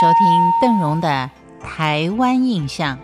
[0.00, 1.28] 收听邓荣的
[1.60, 2.96] 《台湾印象》。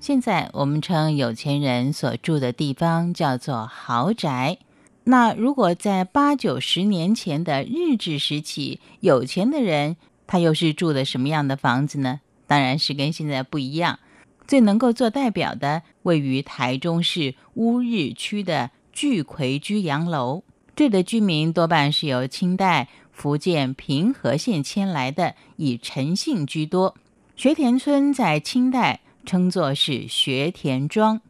[0.00, 4.58] 现在我们称有钱人所住的地方叫做豪宅。
[5.04, 12.18] 那如果在八九十年前的日治时期，有钱的人他又是住的什么样的房子呢？
[12.48, 14.00] 当然是跟现在不一样。
[14.46, 20.42] 最能够做代表的，位于台中市乌日区的聚葵居洋楼。
[20.76, 26.94] 这里的居民多半是由清代福建平和县迁来的，以陈姓居多。
[27.36, 31.20] 学田村在清代称作是学田庄。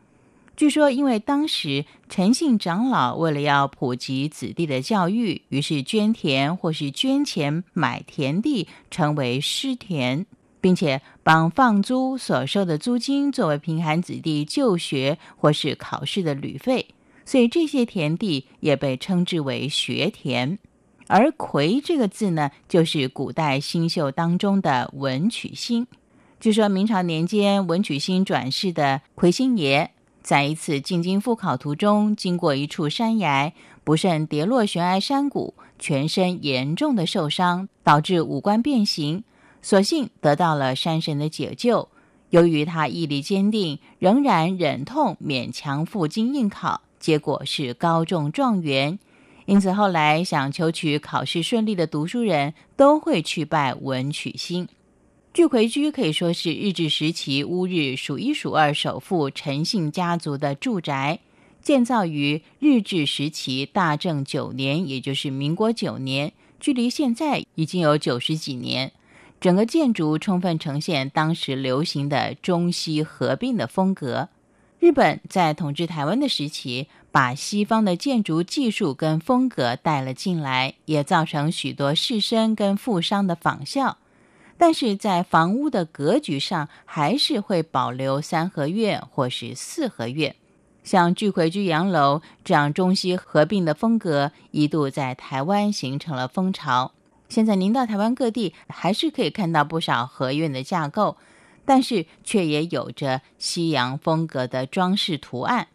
[0.56, 10.26] 据说，因为当时陈姓长老为了要普及子弟的教育，于是捐田或是捐钱买田地，成为师田。
[10.64, 16.86] 并且帮放租所收的租金作为贫寒子弟就学或是考试的旅费，
[17.26, 20.58] 所以这些田地也被称之为学田。
[21.06, 25.86] 而“魁”这个字呢，就是古代星宿当中的文曲星。
[26.40, 29.90] 据说明朝年间，文曲星转世的魁星爷，
[30.22, 33.52] 在一次进京赴考途中，经过一处山崖，
[33.84, 39.24] 不慎跌落悬崖山谷，全身严重的受伤，导致五官变形。
[39.64, 41.88] 所幸得到了山神的解救。
[42.28, 48.98] 由于他毅力坚定，仍然忍痛勉强赴京应考，结果是高中状元。
[49.46, 54.68] 因此，后来想求取考试顺利的读书人都会去拜文曲星。
[55.32, 61.20] 聚奎居可以说是日治时期乌日数一数二首富陈姓家族的住宅，
[61.62, 68.92] 建造于日治时期大正九年，也就是民国九年，距离现在已经有九十几年。
[69.44, 74.30] 整个建筑充分呈现当时流行的中西合并的风格。
[74.80, 83.98] 日本在统治台湾的时期，把西方的建筑技术跟风格带了进来，也造成许多士绅跟富商的仿效。
[84.56, 90.34] 但是在房屋的格局上，还是会保留三合院或是四合院。
[90.82, 96.92] 像聚葵居洋楼这样中西合并的风格，一度在台湾形成了风潮。
[97.28, 101.16] 现在您到台湾各地还是可以看到不少合院的架构，
[101.64, 105.68] 但是却也有着西洋风格的装饰图案。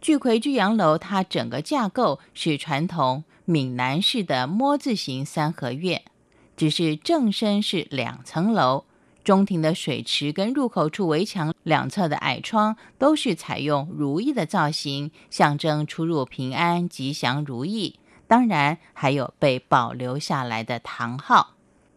[0.00, 6.02] 聚葵居洋楼它整个架构是传统闽南式的摸字形三合院，
[6.56, 8.84] 只是正身是两层楼，
[9.24, 17.98] 中庭的水池跟入口处围墙两侧的矮窗都是采用如意的造型，象征出入平安、吉祥如意。
[18.26, 21.54] 当然，还有被保留下来的堂号。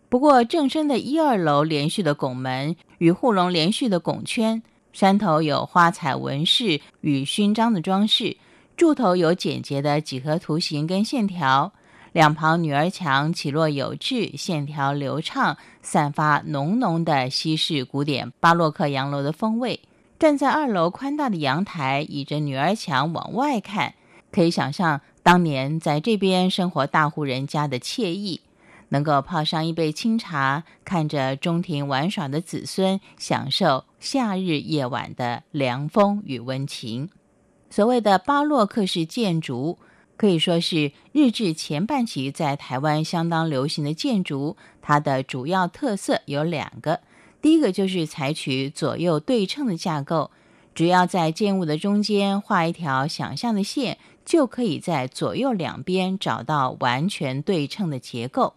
[0.10, 8.38] 不过，正身的一二楼连续的拱门与护龙连续的拱圈，山头有花彩纹饰与勋章的装饰，
[8.76, 11.74] 柱头有简洁的几何图形跟线条，
[12.12, 19.80] 两旁女儿墙起落有致，线条流畅，散发浓浓的西式古典巴洛克洋楼的风味。
[20.18, 23.94] 站在二楼宽大的阳台，倚着女儿墙往外看，
[24.32, 25.02] 可以想象。
[25.22, 28.42] 当年在这边生活大户人家的惬意，
[28.88, 37.10] 能够泡上一杯清茶，看着中庭玩耍的子孙，享受夏日夜晚的凉风与温情。
[37.70, 39.78] 所谓的巴洛克式建筑，
[40.18, 44.58] 可以说是日治前半期在台湾相当流行的建筑。
[44.82, 47.02] 它的主要特色有两个，
[47.40, 50.32] 第一个就是采取左右对称的架构，
[50.74, 54.00] 只要在建物的中间画一条想象的线。
[54.30, 58.54] 就可以在左右两边找到完全对称的结构。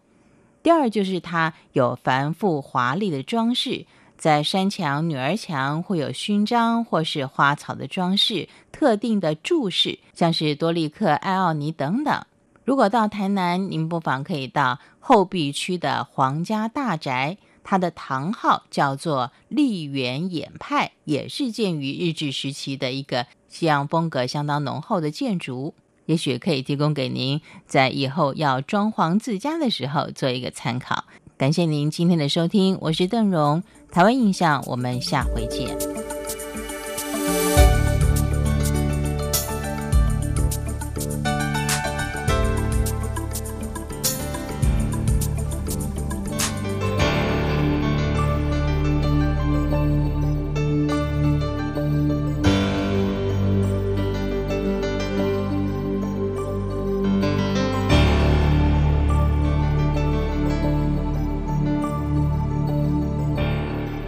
[0.63, 3.87] 第二就是它有繁复华丽的装饰，
[4.19, 12.23] 在山墙、女儿墙会有勋章或是花草的装饰，特定的注释，像是多利克、艾奥尼等等。
[12.65, 23.27] 如果到台南，您不妨可以到后壁区的皇家大宅，它的堂号叫做丽园演派，也是建于日治时期的一个。
[23.49, 25.75] 西洋风格相当浓厚的建筑，
[26.07, 31.05] 也许可以提供给您在以后要装潢自家的时候做一个参考。
[31.37, 35.92] 感谢您今天的收听，我是邓荣，台湾印象，我们下回见。